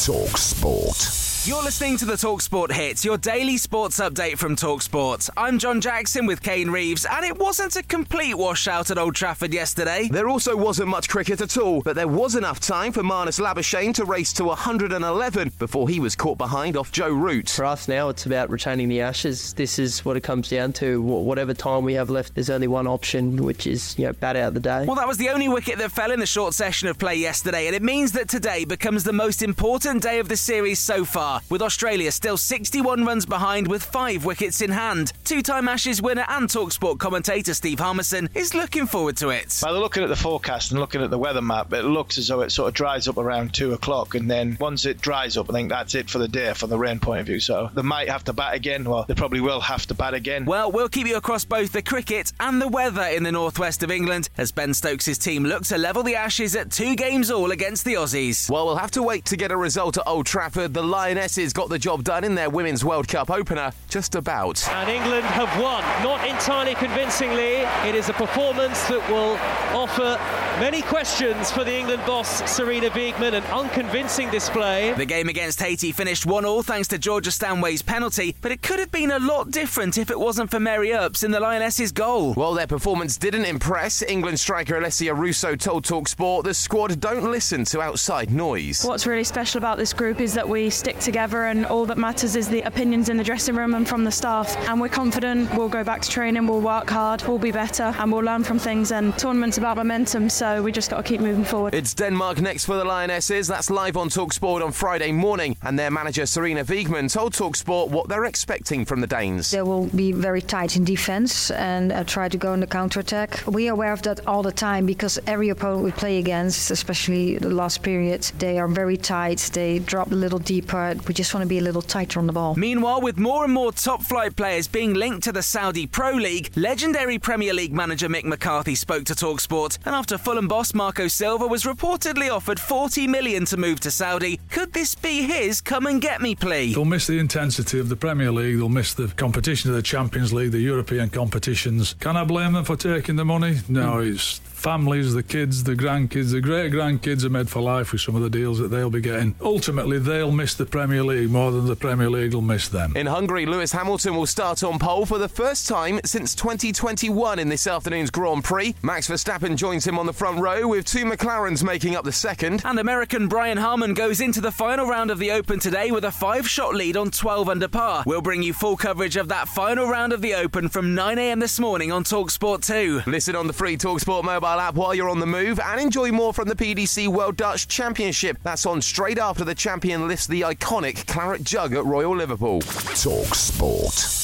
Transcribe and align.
Talk 0.00 0.38
Sport. 0.38 1.19
You're 1.46 1.62
listening 1.62 1.96
to 1.96 2.04
the 2.04 2.16
Talksport 2.16 2.70
Hits, 2.70 3.02
your 3.02 3.16
daily 3.16 3.56
sports 3.56 3.98
update 3.98 4.36
from 4.36 4.56
Talksport. 4.56 5.30
I'm 5.38 5.58
John 5.58 5.80
Jackson 5.80 6.26
with 6.26 6.42
Kane 6.42 6.70
Reeves, 6.70 7.06
and 7.06 7.24
it 7.24 7.38
wasn't 7.38 7.76
a 7.76 7.82
complete 7.82 8.34
washout 8.34 8.90
at 8.90 8.98
Old 8.98 9.14
Trafford 9.14 9.54
yesterday. 9.54 10.06
There 10.12 10.28
also 10.28 10.54
wasn't 10.54 10.90
much 10.90 11.08
cricket 11.08 11.40
at 11.40 11.56
all, 11.56 11.80
but 11.80 11.96
there 11.96 12.06
was 12.06 12.34
enough 12.34 12.60
time 12.60 12.92
for 12.92 13.02
Marnus 13.02 13.40
Labuschagne 13.40 13.94
to 13.94 14.04
race 14.04 14.34
to 14.34 14.44
111 14.44 15.52
before 15.58 15.88
he 15.88 15.98
was 15.98 16.14
caught 16.14 16.36
behind 16.36 16.76
off 16.76 16.92
Joe 16.92 17.08
Root. 17.08 17.48
For 17.48 17.64
us 17.64 17.88
now, 17.88 18.10
it's 18.10 18.26
about 18.26 18.50
retaining 18.50 18.90
the 18.90 19.00
Ashes. 19.00 19.54
This 19.54 19.78
is 19.78 20.04
what 20.04 20.18
it 20.18 20.22
comes 20.22 20.50
down 20.50 20.74
to. 20.74 21.00
Whatever 21.00 21.54
time 21.54 21.84
we 21.84 21.94
have 21.94 22.10
left, 22.10 22.34
there's 22.34 22.50
only 22.50 22.68
one 22.68 22.86
option, 22.86 23.42
which 23.42 23.66
is 23.66 23.98
you 23.98 24.04
know 24.04 24.12
bat 24.12 24.36
out 24.36 24.52
the 24.52 24.60
day. 24.60 24.84
Well, 24.84 24.96
that 24.96 25.08
was 25.08 25.16
the 25.16 25.30
only 25.30 25.48
wicket 25.48 25.78
that 25.78 25.90
fell 25.90 26.10
in 26.10 26.20
the 26.20 26.26
short 26.26 26.52
session 26.52 26.88
of 26.88 26.98
play 26.98 27.14
yesterday, 27.14 27.66
and 27.66 27.74
it 27.74 27.82
means 27.82 28.12
that 28.12 28.28
today 28.28 28.66
becomes 28.66 29.04
the 29.04 29.14
most 29.14 29.42
important 29.42 30.02
day 30.02 30.18
of 30.18 30.28
the 30.28 30.36
series 30.36 30.78
so 30.78 31.02
far 31.06 31.29
with 31.48 31.62
Australia 31.62 32.10
still 32.10 32.36
61 32.36 33.04
runs 33.04 33.26
behind 33.26 33.68
with 33.68 33.82
five 33.82 34.24
wickets 34.24 34.60
in 34.60 34.70
hand. 34.70 35.12
Two 35.24 35.42
time 35.42 35.68
Ashes 35.68 36.02
winner 36.02 36.24
and 36.28 36.48
Talksport 36.48 36.98
commentator 36.98 37.54
Steve 37.54 37.78
Harmison 37.78 38.28
is 38.34 38.54
looking 38.54 38.86
forward 38.86 39.16
to 39.18 39.28
it. 39.28 39.58
By 39.62 39.70
looking 39.70 40.02
at 40.02 40.08
the 40.08 40.16
forecast 40.16 40.70
and 40.72 40.80
looking 40.80 41.02
at 41.02 41.10
the 41.10 41.18
weather 41.18 41.42
map, 41.42 41.72
it 41.72 41.84
looks 41.84 42.18
as 42.18 42.28
though 42.28 42.40
it 42.40 42.50
sort 42.50 42.68
of 42.68 42.74
dries 42.74 43.08
up 43.08 43.18
around 43.18 43.54
two 43.54 43.72
o'clock, 43.72 44.14
and 44.14 44.30
then 44.30 44.56
once 44.60 44.86
it 44.86 45.00
dries 45.00 45.36
up, 45.36 45.50
I 45.50 45.52
think 45.52 45.70
that's 45.70 45.94
it 45.94 46.10
for 46.10 46.18
the 46.18 46.28
day 46.28 46.52
from 46.54 46.70
the 46.70 46.78
rain 46.78 46.98
point 46.98 47.20
of 47.20 47.26
view. 47.26 47.40
So 47.40 47.70
they 47.74 47.82
might 47.82 48.08
have 48.08 48.24
to 48.24 48.32
bat 48.32 48.54
again. 48.54 48.84
Well, 48.84 49.04
they 49.06 49.14
probably 49.14 49.40
will 49.40 49.60
have 49.60 49.86
to 49.86 49.94
bat 49.94 50.14
again. 50.14 50.44
Well, 50.44 50.72
we'll 50.72 50.88
keep 50.88 51.06
you 51.06 51.16
across 51.16 51.44
both 51.44 51.72
the 51.72 51.82
cricket 51.82 52.32
and 52.40 52.60
the 52.60 52.68
weather 52.68 53.04
in 53.04 53.22
the 53.22 53.32
northwest 53.32 53.82
of 53.82 53.90
England 53.90 54.28
as 54.36 54.52
Ben 54.52 54.74
Stokes' 54.74 55.18
team 55.18 55.44
look 55.44 55.64
to 55.64 55.78
level 55.78 56.02
the 56.02 56.16
Ashes 56.16 56.56
at 56.56 56.70
two 56.70 56.96
games 56.96 57.30
all 57.30 57.50
against 57.50 57.84
the 57.84 57.94
Aussies. 57.94 58.50
Well, 58.50 58.66
we'll 58.66 58.76
have 58.76 58.90
to 58.92 59.02
wait 59.02 59.24
to 59.26 59.36
get 59.36 59.52
a 59.52 59.56
result 59.56 59.98
at 59.98 60.06
Old 60.06 60.26
Trafford. 60.26 60.74
The 60.74 60.82
Lionesses 61.20 61.52
got 61.52 61.68
the 61.68 61.78
job 61.78 62.02
done 62.02 62.24
in 62.24 62.34
their 62.34 62.48
Women's 62.48 62.82
World 62.82 63.06
Cup 63.06 63.30
opener, 63.30 63.72
just 63.90 64.14
about. 64.14 64.66
And 64.70 64.88
England 64.88 65.26
have 65.26 65.50
won, 65.62 65.82
not 66.02 66.26
entirely 66.26 66.74
convincingly. 66.74 67.56
It 67.86 67.94
is 67.94 68.08
a 68.08 68.14
performance 68.14 68.82
that 68.88 69.06
will 69.10 69.36
offer 69.78 70.18
many 70.58 70.80
questions 70.80 71.50
for 71.50 71.62
the 71.62 71.74
England 71.74 72.00
boss, 72.06 72.40
Sarina 72.44 72.88
Wiegman, 72.88 73.34
an 73.34 73.42
unconvincing 73.52 74.30
display. 74.30 74.94
The 74.94 75.04
game 75.04 75.28
against 75.28 75.60
Haiti 75.60 75.92
finished 75.92 76.24
1 76.24 76.46
all 76.46 76.62
thanks 76.62 76.88
to 76.88 76.96
Georgia 76.96 77.30
Stanway's 77.30 77.82
penalty, 77.82 78.34
but 78.40 78.50
it 78.50 78.62
could 78.62 78.78
have 78.78 78.90
been 78.90 79.10
a 79.10 79.18
lot 79.18 79.50
different 79.50 79.98
if 79.98 80.10
it 80.10 80.18
wasn't 80.18 80.50
for 80.50 80.58
Mary 80.58 80.94
Earps 80.94 81.22
in 81.22 81.32
the 81.32 81.40
Lionesses' 81.40 81.92
goal. 81.92 82.32
Well, 82.32 82.54
their 82.54 82.66
performance 82.66 83.18
didn't 83.18 83.44
impress. 83.44 84.00
England 84.00 84.40
striker 84.40 84.80
Alessia 84.80 85.14
Russo 85.14 85.54
told 85.54 85.84
Talksport 85.84 86.44
the 86.44 86.54
squad 86.54 86.98
don't 86.98 87.30
listen 87.30 87.66
to 87.66 87.82
outside 87.82 88.30
noise. 88.30 88.82
What's 88.82 89.06
really 89.06 89.24
special 89.24 89.58
about 89.58 89.76
this 89.76 89.92
group 89.92 90.22
is 90.22 90.32
that 90.32 90.48
we 90.48 90.70
stick 90.70 90.98
together 90.98 91.09
and 91.16 91.66
all 91.66 91.86
that 91.86 91.98
matters 91.98 92.36
is 92.36 92.48
the 92.48 92.62
opinions 92.62 93.08
in 93.08 93.16
the 93.16 93.24
dressing 93.24 93.56
room 93.56 93.74
and 93.74 93.88
from 93.88 94.04
the 94.04 94.10
staff. 94.10 94.56
And 94.68 94.80
we're 94.80 94.88
confident 94.88 95.52
we'll 95.54 95.68
go 95.68 95.82
back 95.82 96.02
to 96.02 96.08
training, 96.08 96.46
we'll 96.46 96.60
work 96.60 96.88
hard, 96.88 97.22
we'll 97.26 97.38
be 97.38 97.52
better, 97.52 97.94
and 97.98 98.12
we'll 98.12 98.22
learn 98.22 98.44
from 98.44 98.58
things. 98.58 98.92
And 98.92 99.16
tournament's 99.18 99.58
about 99.58 99.76
momentum, 99.76 100.30
so 100.30 100.62
we 100.62 100.72
just 100.72 100.90
got 100.90 100.98
to 100.98 101.02
keep 101.02 101.20
moving 101.20 101.44
forward. 101.44 101.74
It's 101.74 101.94
Denmark 101.94 102.40
next 102.40 102.64
for 102.64 102.76
the 102.76 102.84
Lionesses. 102.84 103.48
That's 103.48 103.70
live 103.70 103.96
on 103.96 104.08
Talksport 104.08 104.64
on 104.64 104.72
Friday 104.72 105.12
morning. 105.12 105.56
And 105.62 105.78
their 105.78 105.90
manager 105.90 106.22
Sarina 106.22 106.64
Wiegman 106.64 107.12
told 107.12 107.32
Talksport 107.32 107.88
what 107.88 108.08
they're 108.08 108.24
expecting 108.24 108.84
from 108.84 109.00
the 109.00 109.06
Danes. 109.06 109.50
They 109.50 109.62
will 109.62 109.86
be 109.86 110.12
very 110.12 110.42
tight 110.42 110.76
in 110.76 110.84
defence 110.84 111.50
and 111.50 111.92
uh, 111.92 112.04
try 112.04 112.28
to 112.28 112.36
go 112.38 112.52
in 112.54 112.60
the 112.60 112.66
counter 112.66 113.00
attack. 113.00 113.42
We 113.46 113.68
are 113.68 113.72
aware 113.72 113.92
of 113.92 114.02
that 114.02 114.26
all 114.26 114.42
the 114.42 114.52
time 114.52 114.86
because 114.86 115.18
every 115.26 115.48
opponent 115.48 115.84
we 115.84 115.92
play 115.92 116.18
against, 116.18 116.70
especially 116.70 117.38
the 117.38 117.50
last 117.50 117.82
period, 117.82 118.22
they 118.38 118.58
are 118.58 118.68
very 118.68 118.96
tight. 118.96 119.50
They 119.52 119.80
drop 119.80 120.12
a 120.12 120.14
little 120.14 120.38
deeper. 120.38 120.94
We 121.08 121.14
just 121.14 121.34
want 121.34 121.42
to 121.42 121.48
be 121.48 121.58
a 121.58 121.62
little 121.62 121.70
little 121.70 121.88
tighter 121.88 122.18
on 122.18 122.26
the 122.26 122.32
ball. 122.32 122.54
Meanwhile, 122.56 123.00
with 123.00 123.18
more 123.18 123.44
and 123.44 123.52
more 123.52 123.72
top 123.72 124.02
flight 124.02 124.34
players 124.36 124.66
being 124.66 124.94
linked 124.94 125.22
to 125.24 125.32
the 125.32 125.42
Saudi 125.42 125.86
Pro 125.86 126.12
League, 126.12 126.50
legendary 126.56 127.18
Premier 127.18 127.54
League 127.54 127.72
manager 127.72 128.08
Mick 128.08 128.24
McCarthy 128.24 128.74
spoke 128.74 129.04
to 129.04 129.14
Talksport, 129.14 129.78
and 129.86 129.94
after 129.94 130.18
Fulham 130.18 130.48
boss 130.48 130.74
Marco 130.74 131.08
Silva 131.08 131.46
was 131.46 131.64
reportedly 131.64 132.30
offered 132.30 132.58
40 132.58 133.06
million 133.06 133.44
to 133.46 133.56
move 133.56 133.80
to 133.80 133.90
Saudi, 133.90 134.40
could 134.50 134.72
this 134.72 134.94
be 134.94 135.22
his 135.22 135.60
come 135.60 135.86
and 135.86 136.02
get 136.02 136.20
me 136.20 136.34
plea? 136.34 136.74
They'll 136.74 136.84
miss 136.84 137.06
the 137.06 137.18
intensity 137.18 137.78
of 137.78 137.88
the 137.88 137.96
Premier 137.96 138.32
League, 138.32 138.58
they'll 138.58 138.68
miss 138.68 138.94
the 138.94 139.08
competition 139.08 139.70
of 139.70 139.76
the 139.76 139.82
Champions 139.82 140.32
League, 140.32 140.50
the 140.50 140.58
European 140.58 141.08
competitions. 141.08 141.94
Can 142.00 142.16
I 142.16 142.24
blame 142.24 142.52
them 142.52 142.64
for 142.64 142.76
taking 142.76 143.16
the 143.16 143.24
money? 143.24 143.58
No, 143.68 144.02
hmm. 144.02 144.14
it's 144.14 144.40
families, 144.60 145.14
the 145.14 145.22
kids, 145.22 145.64
the 145.64 145.74
grandkids, 145.74 146.32
the 146.32 146.40
great 146.40 146.70
grandkids 146.70 147.24
are 147.24 147.30
made 147.30 147.48
for 147.48 147.62
life 147.62 147.92
with 147.92 148.02
some 148.02 148.14
of 148.14 148.20
the 148.20 148.28
deals 148.28 148.58
that 148.58 148.68
they'll 148.68 148.90
be 148.90 149.00
getting. 149.00 149.34
Ultimately, 149.40 149.98
they'll 149.98 150.30
miss 150.30 150.52
the 150.52 150.66
Premier 150.66 151.02
League 151.02 151.30
more 151.30 151.50
than 151.50 151.66
the 151.66 151.74
Premier 151.74 152.10
League 152.10 152.34
will 152.34 152.42
miss 152.42 152.68
them. 152.68 152.94
In 152.94 153.06
Hungary, 153.06 153.46
Lewis 153.46 153.72
Hamilton 153.72 154.14
will 154.14 154.26
start 154.26 154.62
on 154.62 154.78
pole 154.78 155.06
for 155.06 155.16
the 155.16 155.30
first 155.30 155.66
time 155.66 155.98
since 156.04 156.34
2021 156.34 157.38
in 157.38 157.48
this 157.48 157.66
afternoon's 157.66 158.10
Grand 158.10 158.44
Prix. 158.44 158.74
Max 158.82 159.08
Verstappen 159.08 159.56
joins 159.56 159.86
him 159.86 159.98
on 159.98 160.04
the 160.04 160.12
front 160.12 160.38
row 160.38 160.68
with 160.68 160.84
two 160.84 161.06
McLarens 161.06 161.64
making 161.64 161.96
up 161.96 162.04
the 162.04 162.12
second. 162.12 162.60
And 162.66 162.78
American 162.78 163.28
Brian 163.28 163.56
Harman 163.56 163.94
goes 163.94 164.20
into 164.20 164.42
the 164.42 164.52
final 164.52 164.86
round 164.86 165.10
of 165.10 165.18
the 165.18 165.30
Open 165.30 165.58
today 165.58 165.90
with 165.90 166.04
a 166.04 166.12
five 166.12 166.46
shot 166.46 166.74
lead 166.74 166.98
on 166.98 167.10
12 167.10 167.48
under 167.48 167.68
par. 167.68 168.04
We'll 168.04 168.20
bring 168.20 168.42
you 168.42 168.52
full 168.52 168.76
coverage 168.76 169.16
of 169.16 169.28
that 169.28 169.48
final 169.48 169.88
round 169.88 170.12
of 170.12 170.20
the 170.20 170.34
Open 170.34 170.68
from 170.68 170.94
9am 170.94 171.40
this 171.40 171.58
morning 171.58 171.90
on 171.90 172.04
Talksport 172.04 172.66
2. 172.66 173.10
Listen 173.10 173.34
on 173.34 173.46
the 173.46 173.54
free 173.54 173.78
Talksport 173.78 174.22
mobile 174.22 174.49
app 174.58 174.74
while 174.74 174.94
you're 174.94 175.08
on 175.08 175.20
the 175.20 175.26
move 175.26 175.60
and 175.60 175.80
enjoy 175.80 176.10
more 176.10 176.32
from 176.32 176.48
the 176.48 176.56
PDC 176.56 177.08
World 177.08 177.36
Dutch 177.36 177.68
Championship. 177.68 178.38
That's 178.42 178.66
on 178.66 178.82
straight 178.82 179.18
after 179.18 179.44
the 179.44 179.54
champion 179.54 180.08
lifts 180.08 180.26
the 180.26 180.40
iconic 180.40 181.06
claret 181.06 181.44
jug 181.44 181.74
at 181.74 181.84
Royal 181.84 182.16
Liverpool. 182.16 182.60
Talk 182.60 183.34
Sport. 183.34 184.20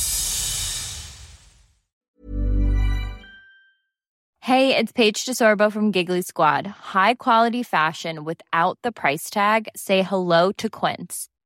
Hey, 4.41 4.77
it's 4.77 4.93
Paige 4.93 5.25
DeSorbo 5.25 5.73
from 5.73 5.91
Giggly 5.91 6.23
Squad. 6.23 6.67
High 6.67 7.15
quality 7.15 7.65
fashion 7.65 8.25
without 8.25 8.79
the 8.83 8.93
price 8.93 9.29
tag. 9.29 9.69
Say 9.75 10.03
hello 10.03 10.53
to 10.53 10.71
Quince. 10.71 11.29